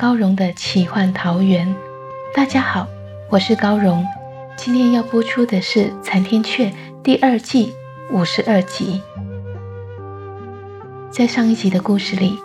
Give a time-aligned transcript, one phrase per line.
[0.00, 1.74] 高荣的奇幻桃源。
[2.32, 2.86] 大家好，
[3.28, 4.06] 我是高荣。
[4.56, 6.70] 今天要播出的是《残天阙》
[7.02, 7.72] 第二季
[8.12, 9.02] 五十二集。
[11.10, 12.38] 在上一集的故事里，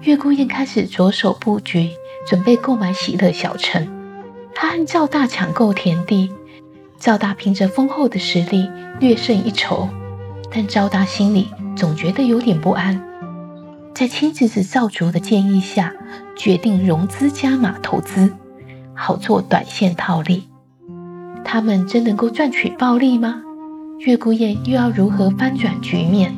[0.00, 1.90] 月孤雁开始着手布局，
[2.26, 3.86] 准备购买喜乐小城。
[4.54, 6.32] 他和赵大抢购田地，
[6.98, 8.66] 赵大凭着丰厚的实力
[8.98, 9.86] 略胜一筹，
[10.50, 12.98] 但赵大心里总觉得有点不安。
[13.94, 15.94] 在亲侄子赵竹的建议下，
[16.36, 18.34] 决定融资加码投资，
[18.92, 20.48] 好做短线套利。
[21.44, 23.40] 他们真能够赚取暴利吗？
[24.00, 26.34] 月孤雁又要如何翻转局面？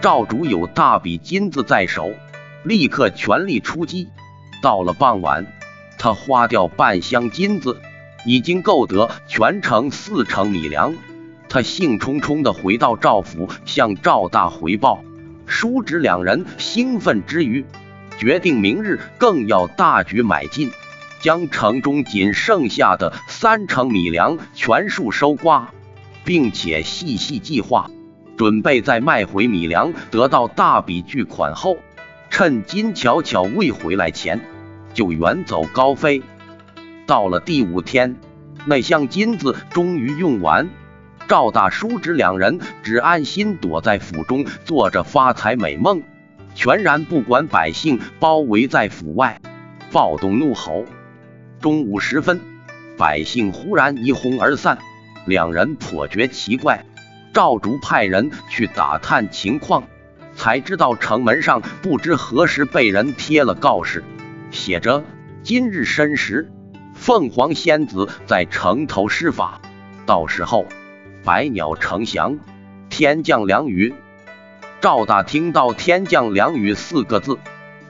[0.00, 2.08] 赵竹有大笔金子在手。
[2.64, 4.08] 立刻全力出击。
[4.62, 5.46] 到了傍晚，
[5.98, 7.80] 他花掉半箱金子，
[8.24, 10.94] 已经购得全城四成米粮。
[11.48, 15.02] 他兴冲冲地回到赵府，向赵大回报。
[15.46, 17.66] 叔侄两人兴奋之余，
[18.18, 20.70] 决定明日更要大举买进，
[21.20, 25.68] 将城中仅剩下的三成米粮全数收刮，
[26.24, 27.90] 并且细细计划，
[28.38, 31.76] 准备在卖回米粮得到大笔巨款后。
[32.32, 34.40] 趁金巧巧未回来前，
[34.94, 36.22] 就远走高飞。
[37.06, 38.16] 到了第五天，
[38.64, 40.70] 那箱金子终于用完，
[41.28, 46.02] 赵大叔侄两人只安心躲在府中，做着发财美梦，
[46.54, 49.38] 全然不管百姓包围在府外，
[49.92, 50.86] 暴动怒吼。
[51.60, 52.40] 中午时分，
[52.96, 54.78] 百姓忽然一哄而散，
[55.26, 56.82] 两人颇觉奇怪。
[57.34, 59.84] 赵竹派人去打探情况。
[60.34, 64.02] 才知道城门上不知何时被人贴了告示，
[64.50, 65.04] 写着
[65.42, 66.50] 今日申时，
[66.94, 69.60] 凤凰仙子在城头施法，
[70.06, 70.66] 到时候
[71.24, 72.38] 百鸟成祥，
[72.88, 73.94] 天降良雨。
[74.80, 77.38] 赵大听到“天降良雨”四个字，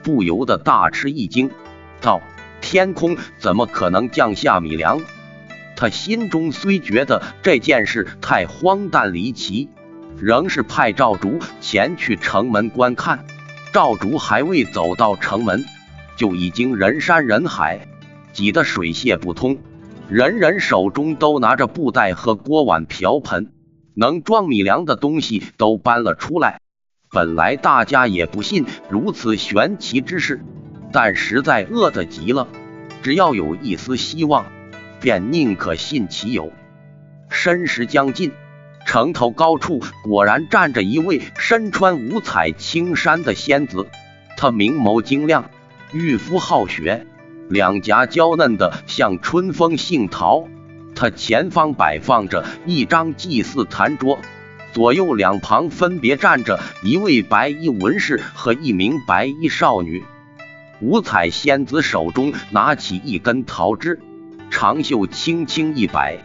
[0.03, 1.49] 不由得大吃一惊，
[2.01, 2.21] 道
[2.61, 5.01] ：“天空怎么可能降下米粮？”
[5.75, 9.69] 他心中虽觉得这件事太荒诞离奇。
[10.19, 13.25] 仍是派赵竹前去城门观看。
[13.73, 15.65] 赵竹还未走到城门，
[16.15, 17.87] 就已经人山人海，
[18.31, 19.57] 挤得水泄不通。
[20.07, 23.51] 人人手中都拿着布袋和锅碗瓢盆，
[23.95, 26.59] 能装米粮的东西都搬了出来。
[27.09, 30.41] 本来大家也不信如此玄奇之事，
[30.91, 32.47] 但实在饿得极了，
[33.01, 34.45] 只要有一丝希望，
[34.99, 36.51] 便宁可信其有。
[37.29, 38.31] 申时将近。
[38.85, 43.87] 城头高处果然站着一位身穿五彩青衫的仙子，
[44.37, 45.49] 她明眸晶亮，
[45.91, 47.07] 玉肤皓雪，
[47.49, 50.47] 两颊娇嫩的像春风杏桃。
[50.95, 54.19] 她前方摆放着一张祭祀坛桌，
[54.73, 60.03] 左右两旁分别站着一位白衣文士和一名白衣少女。
[60.81, 63.99] 五彩仙子手中拿起一根桃枝，
[64.51, 66.19] 长袖轻轻一摆，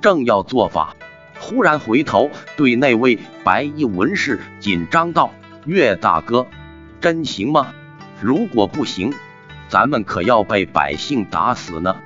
[0.00, 0.94] 正要做法。
[1.42, 5.34] 忽然回头对那位白衣文士紧张道
[5.66, 6.46] ：“岳大哥，
[7.00, 7.74] 真行吗？
[8.20, 9.12] 如果不行，
[9.68, 11.96] 咱们可要被百姓打死呢。”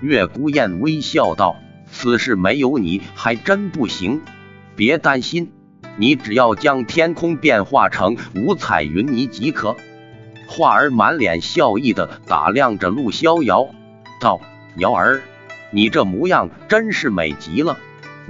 [0.00, 1.56] 岳孤雁微笑道
[1.90, 4.22] ：“此事没有你还真不行，
[4.76, 5.50] 别担心，
[5.96, 9.74] 你只要将天空变化成五彩云霓即可。”
[10.46, 13.66] 话儿满脸笑意的打量着陆逍遥，
[14.20, 14.40] 道
[14.78, 15.20] ：“瑶儿，
[15.72, 17.76] 你这模样真是美极了。”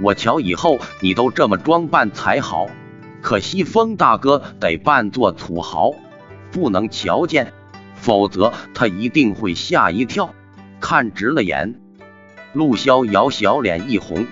[0.01, 2.67] 我瞧以后你都这么装扮才好，
[3.21, 5.91] 可惜风大哥得扮作土豪，
[6.51, 7.53] 不能瞧见，
[7.95, 10.33] 否则他一定会吓一跳，
[10.79, 11.75] 看直了眼。
[12.53, 14.25] 陆逍遥小脸一红，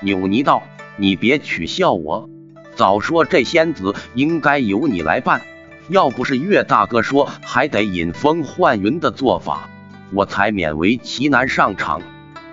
[0.00, 0.62] 扭捏道
[0.98, 2.28] ：“你别取笑我，
[2.74, 5.40] 早说这仙子应该由你来扮，
[5.88, 9.70] 要不是岳大哥说还得引风唤云的做法，
[10.12, 12.02] 我才勉为其难上场，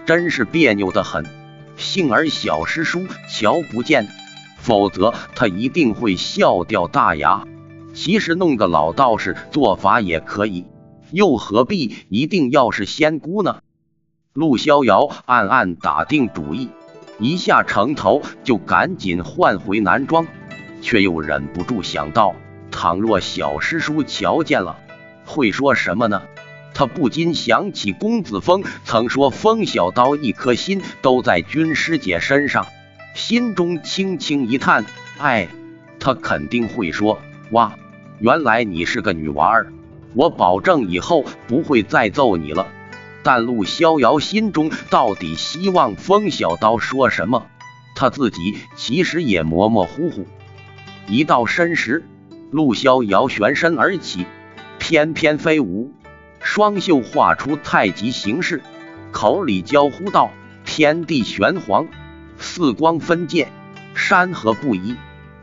[0.06, 1.25] 真是别扭的很。
[1.79, 4.07] 幸而小师叔瞧不见，
[4.59, 7.47] 否则他一定会笑掉大牙。
[7.95, 10.65] 其实弄个老道士做法也可以，
[11.11, 13.61] 又何必一定要是仙姑呢？
[14.33, 16.69] 陆逍遥暗暗打定主意，
[17.17, 20.27] 一下城头就赶紧换回男装，
[20.81, 22.35] 却又忍不住想到，
[22.69, 24.77] 倘若小师叔瞧见了，
[25.25, 26.21] 会说什么呢？
[26.79, 32.67] 他不禁想起公子峰曾说风小刀一颗心都在军师姐身上，
[33.13, 34.85] 心中轻轻一叹，
[35.17, 35.49] 哎，
[35.99, 37.19] 他肯定会说，
[37.51, 37.75] 哇，
[38.19, 39.73] 原来你是个女娃儿，
[40.13, 42.65] 我保证以后不会再揍你了。
[43.23, 47.47] 但陆逍遥心中到底希望风小刀说什么，
[47.93, 50.25] 他自己其实也模模糊糊。
[51.09, 52.05] 一到申时，
[52.51, 54.25] 陆逍遥旋身而起，
[54.77, 55.91] 翩翩飞舞。
[56.39, 58.62] 双袖画出太极形势，
[59.12, 60.31] 口里娇呼道
[60.65, 61.88] ：“天地玄黄，
[62.38, 63.47] 四光分界，
[63.94, 64.95] 山河不移，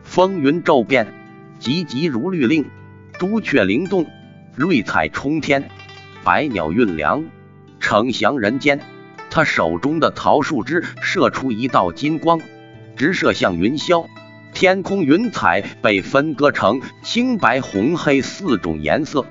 [0.02, 1.12] 风云骤变，
[1.58, 2.66] 急急如律令，
[3.18, 4.06] 朱雀灵动，
[4.54, 5.70] 瑞彩冲天，
[6.24, 7.24] 百鸟运粮，
[7.80, 8.80] 呈祥人间。”
[9.28, 12.40] 他手中的桃树枝射出一道金光，
[12.96, 14.06] 直射向云霄。
[14.54, 19.26] 天空云彩被分割成青白红黑四种颜色。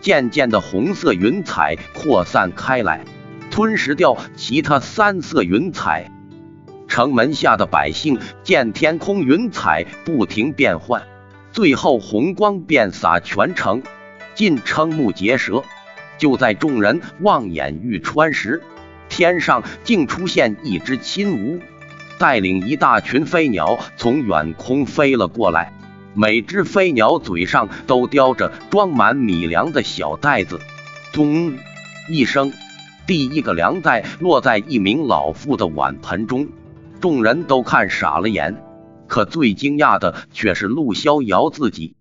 [0.00, 3.04] 渐渐的，红色云彩扩散开来，
[3.50, 6.10] 吞噬掉其他三色云彩。
[6.86, 11.02] 城门下的百姓见天空云彩不停变换，
[11.52, 13.82] 最后红光遍洒全城，
[14.34, 15.62] 尽瞠目结舌。
[16.16, 18.62] 就在众人望眼欲穿时，
[19.08, 21.60] 天上竟出现一只青乌，
[22.18, 25.72] 带领一大群飞鸟从远空飞了过来。
[26.14, 30.60] 每只飞鸟嘴上都叼着装满米粮的小袋子，
[31.12, 31.52] 咚
[32.08, 32.52] 一声，
[33.06, 36.48] 第一个粮袋落在一名老妇的碗盆中，
[37.00, 38.62] 众人都看傻了眼。
[39.06, 41.94] 可最惊讶的却是陆逍遥自己。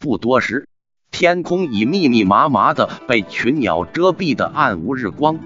[0.00, 0.68] 不多时，
[1.10, 5.38] 天空已密密麻麻的被群鸟遮蔽的暗无日光，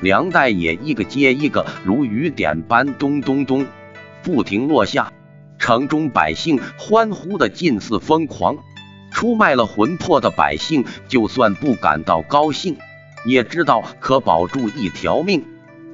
[0.00, 3.66] 粮袋也一个接一个如雨点般咚咚咚
[4.22, 5.12] 不停落下。
[5.58, 8.58] 城中百姓欢呼的近似疯狂，
[9.10, 12.76] 出卖了魂魄的百姓，就算不感到高兴，
[13.24, 15.44] 也知道可保住一条命。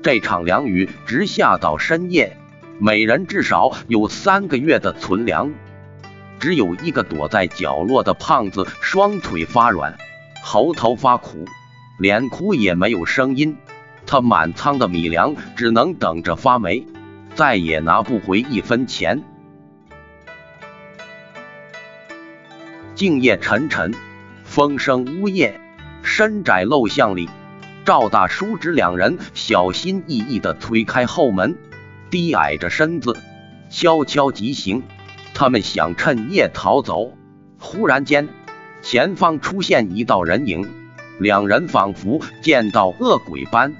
[0.02, 2.36] 这场凉雨直下到深夜，
[2.78, 5.52] 每人至少有三个月的存粮。
[6.40, 9.96] 只有一个躲在角落的胖子，双腿发软，
[10.42, 11.44] 喉头发苦，
[12.00, 13.56] 连哭也没有声音。
[14.04, 16.84] 他满仓的米粮只能等着发霉，
[17.36, 19.22] 再也拿不回一分钱。
[23.02, 23.92] 静夜沉沉，
[24.44, 25.60] 风声呜咽。
[26.04, 27.28] 深窄陋巷里，
[27.84, 31.58] 赵大叔侄两人小心翼翼地推开后门，
[32.12, 33.16] 低矮着身子，
[33.70, 34.84] 悄悄疾行。
[35.34, 37.18] 他们想趁夜逃走。
[37.58, 38.28] 忽然间，
[38.82, 40.70] 前方出现一道人影，
[41.18, 43.74] 两人仿佛见到恶鬼般，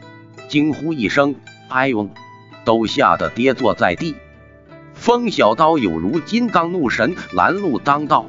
[0.48, 1.36] 惊呼一声
[1.70, 2.10] ：“哎呦！”
[2.66, 4.16] 都吓得跌坐在地。
[4.94, 8.26] 风小刀有如金刚怒神拦路当道。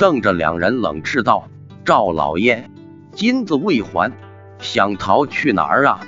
[0.00, 1.50] 瞪着两人冷斥道
[1.84, 2.70] ：“赵老爷，
[3.12, 4.10] 金子未还，
[4.58, 6.00] 想逃去哪儿啊？”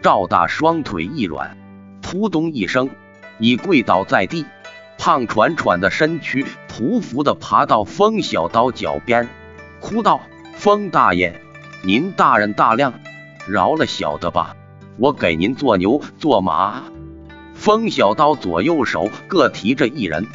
[0.00, 1.58] 赵大双腿一软，
[2.00, 2.88] 扑通一声
[3.38, 4.46] 已跪倒在地，
[4.96, 9.28] 胖喘喘的身躯匍匐的爬到风小刀脚边，
[9.78, 10.22] 哭道
[10.56, 11.38] ：“风大爷，
[11.82, 12.94] 您大人大量，
[13.46, 14.56] 饶了小的吧，
[14.96, 16.84] 我给您做牛做马。”
[17.52, 20.26] 风小刀左右手各提着一人。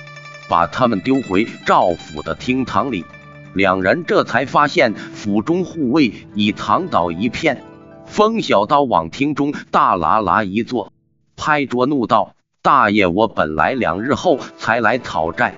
[0.50, 3.06] 把他们丢回赵府的厅堂里，
[3.54, 7.64] 两人这才发现府中护卫已躺倒一片。
[8.06, 10.92] 风小刀往厅中大喇喇一坐，
[11.36, 15.56] 拍桌怒道：“大爷，我本来两日后才来讨债，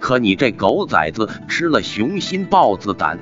[0.00, 3.18] 可你这狗崽子吃了雄心豹子胆，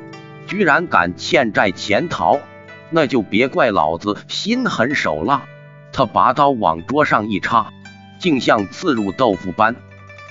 [0.47, 2.39] 居然敢欠债潜逃，
[2.91, 5.43] 那就别怪老子心狠手辣。”
[5.93, 7.73] 他拔刀往桌上一插，
[8.19, 9.75] 竟像刺入豆腐般。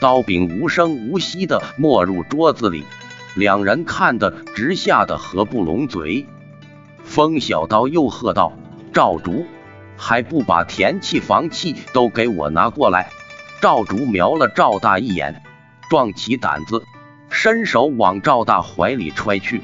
[0.06, 2.84] 刀柄无声无息地没入桌子里，
[3.36, 6.28] 两人看得直吓得合不拢嘴。
[7.04, 8.54] 风小刀又喝道
[8.94, 9.48] ：“赵竹，
[9.98, 13.10] 还不把田气房契都给我拿过来！”
[13.60, 15.42] 赵竹瞄了赵大一眼，
[15.90, 16.84] 壮起胆子，
[17.32, 19.64] 伸手往赵大怀里揣去。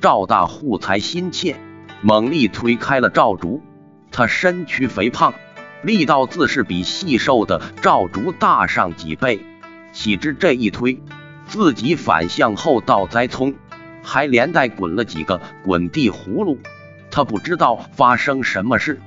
[0.00, 1.56] 赵大护财心切，
[2.00, 3.60] 猛力推开了赵竹。
[4.12, 5.34] 他身躯肥胖，
[5.82, 9.40] 力道自是比细瘦的赵竹大上几倍。
[9.92, 11.02] 岂知这一推，
[11.46, 13.54] 自己反向后倒栽葱，
[14.02, 16.58] 还连带滚了几个滚地葫芦。
[17.10, 19.00] 他不知道发生什么事，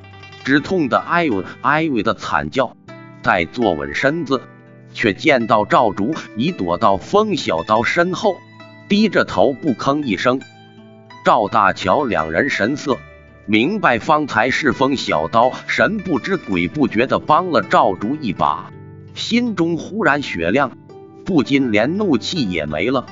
[0.43, 2.75] 只痛得哎呦哎呦的惨叫。
[3.21, 4.41] 待坐稳身子，
[4.93, 8.35] 却见到赵竹已躲到风小刀身后，
[8.89, 10.41] 低着头不吭一声。
[11.23, 12.97] 赵大乔两人神色，
[13.45, 18.73] 明白方才是风小刀神不知鬼不觉的帮了赵竹一把，
[19.13, 20.77] 心中忽然雪亮，
[21.25, 23.05] 不禁连怒气也没了，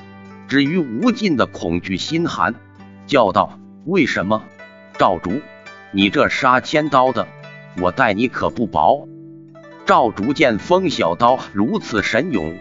[0.48, 2.56] 至于无尽的恐惧心寒，
[3.08, 4.44] 叫道：“为什么？
[4.98, 5.42] 赵竹，
[5.92, 7.28] 你这杀千刀的，
[7.80, 9.08] 我待你可不薄。”
[9.86, 12.58] 赵竹见风小刀如此神勇，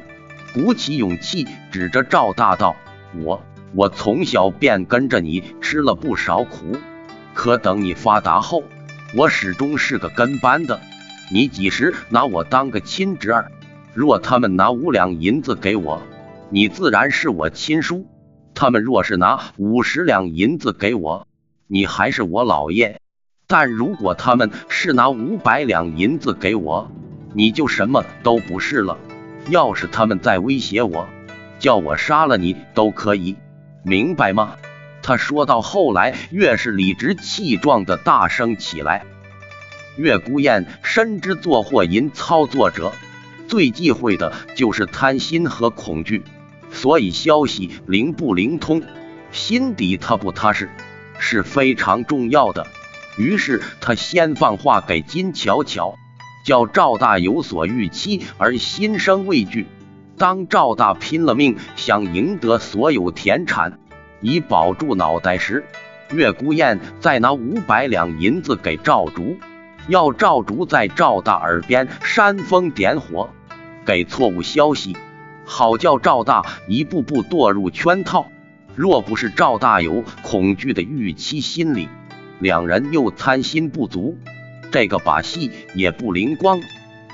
[0.54, 2.76] 鼓起勇气指着赵大道
[3.22, 3.42] ：“我。”
[3.72, 6.76] 我从小便跟着你吃了不少苦，
[7.34, 8.64] 可等你发达后，
[9.14, 10.80] 我始终是个跟班的。
[11.32, 13.52] 你几时拿我当个亲侄儿？
[13.94, 16.02] 若他们拿五两银子给我，
[16.48, 18.04] 你自然是我亲叔；
[18.52, 21.28] 他们若是拿五十两银子给我，
[21.68, 23.00] 你还是我老爷。
[23.46, 26.90] 但如果他们是拿五百两银子给我，
[27.32, 28.98] 你就什么都不是了。
[29.48, 31.08] 要是他们再威胁我，
[31.60, 33.36] 叫我杀了你都可以。
[33.84, 34.56] 明白吗？
[35.00, 39.04] 他说到后来，越是理直气壮的大声起来。
[39.96, 42.92] 月孤雁深知做货银操作者
[43.48, 46.22] 最忌讳的就是贪心和恐惧，
[46.70, 48.82] 所以消息灵不灵通，
[49.32, 50.70] 心底踏不踏实
[51.18, 52.66] 是非常重要的。
[53.18, 55.96] 于是他先放话给金巧巧，
[56.46, 59.66] 叫赵大有所预期而心生畏惧。
[60.16, 63.78] 当赵大拼了命想赢得所有田产，
[64.20, 65.64] 以保住脑袋时，
[66.12, 69.36] 月孤雁再拿五百两银子给赵竹，
[69.90, 73.28] 要赵竹在赵大耳边煽风点火，
[73.84, 74.96] 给错误消息，
[75.44, 78.30] 好叫赵大一步步堕入圈套。
[78.76, 81.88] 若不是赵大有恐惧的预期心理，
[82.38, 84.16] 两人又贪心不足，
[84.70, 86.60] 这个把戏也不灵光。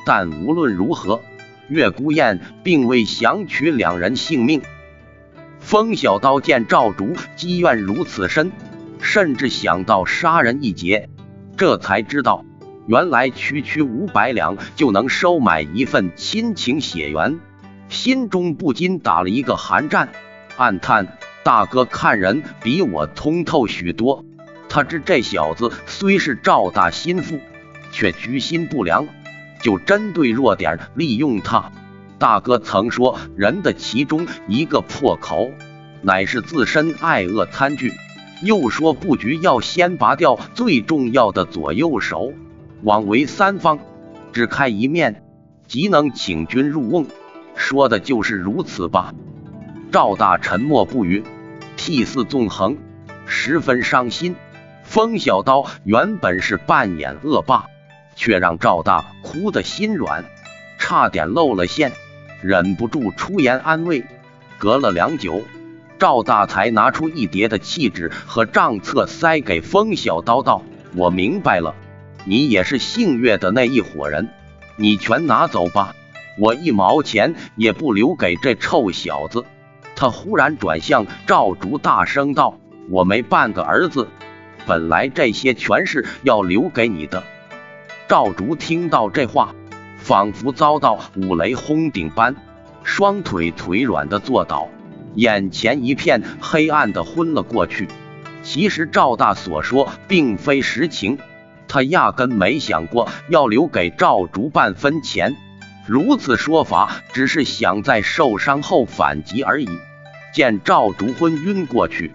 [0.05, 1.23] 但无论如何。
[1.69, 4.63] 月孤雁并未想取两人性命。
[5.59, 8.53] 风小刀见赵竹积怨如此深，
[9.01, 11.09] 甚至想到杀人一劫，
[11.57, 12.45] 这才知道
[12.87, 17.41] 原来区区五百两就能收买一份亲情血缘，
[17.89, 20.09] 心中不禁打了一个寒战，
[20.57, 24.25] 暗叹大哥看人比我通透许多。
[24.69, 27.41] 他知这小子虽是赵大心腹，
[27.91, 29.09] 却居心不良。
[29.63, 31.73] 就针对弱点利用他。
[32.19, 35.51] 大哥曾说，人的其中一个破口，
[36.03, 37.93] 乃是自身爱恶贪惧。
[38.43, 42.33] 又说布局要先拔掉最重要的左右手，
[42.87, 43.81] 枉为三方，
[44.33, 45.25] 只开一面，
[45.67, 47.05] 即能请君入瓮。
[47.57, 49.13] 说的就是如此吧。
[49.91, 51.25] 赵大沉默不语，
[51.77, 52.79] 涕泗纵横，
[53.27, 54.37] 十分伤心。
[54.85, 57.67] 风小刀原本是扮演恶霸。
[58.15, 60.25] 却让赵大哭得心软，
[60.79, 61.91] 差点露了馅，
[62.41, 64.05] 忍不住出言安慰。
[64.59, 65.43] 隔了良久，
[65.99, 70.63] 赵大才拿出一叠的契纸和账册，塞给风小刀道
[70.97, 71.75] ：“我明白了，
[72.27, 74.29] 你也是姓岳的那一伙人，
[74.77, 75.95] 你全拿走吧，
[76.39, 79.45] 我一毛钱也不留给这臭小子。”
[79.95, 82.59] 他忽然转向赵竹，大声道
[82.91, 84.09] ：“我没半个儿子，
[84.67, 87.23] 本来这些全是要留给你的。”
[88.07, 89.55] 赵竹听到这话，
[89.97, 92.37] 仿佛遭到五雷轰顶般，
[92.83, 94.69] 双腿腿软的坐倒，
[95.15, 97.89] 眼前一片黑暗的昏了过去。
[98.43, 101.19] 其实赵大所说并非实情，
[101.69, 105.37] 他压根没想过要留给赵竹半分钱，
[105.87, 109.69] 如此说法只是想在受伤后反击而已。
[110.33, 112.15] 见赵竹昏晕过去，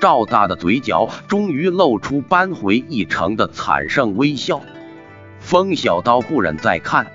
[0.00, 4.60] 赵大的嘴角终于露出扳回一城的惨胜微笑。
[5.40, 7.06] 风小刀不忍再看，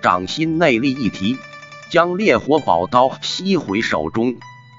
[0.00, 1.36] 掌心内力一提，
[1.90, 4.36] 将烈火宝刀吸回手中。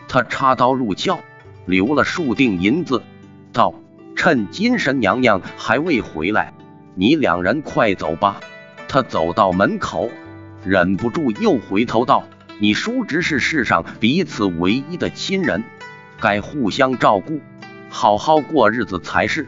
[0.07, 1.19] 他插刀入鞘，
[1.65, 3.03] 留了数锭银子，
[3.51, 3.73] 道
[4.15, 6.53] ：“趁金神娘娘还未回来，
[6.95, 8.39] 你两人快走吧。”
[8.87, 10.09] 他走到门口，
[10.63, 12.23] 忍不住又回头道
[12.59, 15.63] ：“你叔侄是世上彼此唯一的亲人，
[16.19, 17.41] 该互相照顾，
[17.89, 19.47] 好好过日子才是。”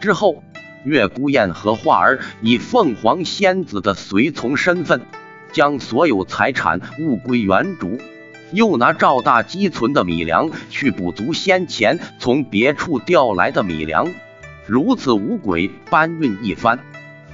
[0.00, 0.42] 之后。
[0.84, 5.02] 月孤雁和画儿以凤凰仙子的随从身份，
[5.52, 7.98] 将所有财产物归原主，
[8.52, 14.08] 又拿赵大积存的米粮去补足先前从别处调来的米粮，
[14.66, 16.78] 如此五鬼搬运一番，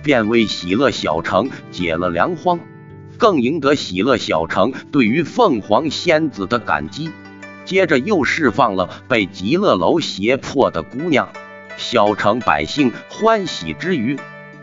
[0.02, 2.61] 便为喜乐小城解了粮荒，
[3.18, 7.11] 更赢得喜乐小城对于凤凰仙子的感激。
[7.64, 11.28] 接着又释放了被极乐楼胁迫的姑娘。
[11.76, 14.18] 小城百姓欢喜之余，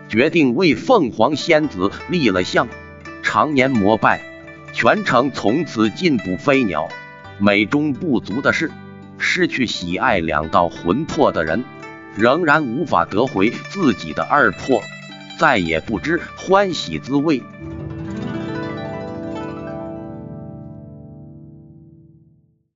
[0.08, 2.67] 决定为凤凰仙子立了像，
[3.24, 4.31] 常年膜拜。
[4.74, 6.88] 全城从此进补飞鸟。
[7.38, 8.72] 美中不足的是，
[9.18, 11.63] 失去喜爱两道魂魄的人，
[12.16, 14.82] 仍然无法得回自己的二魄，
[15.40, 17.42] 再也不知欢喜滋味。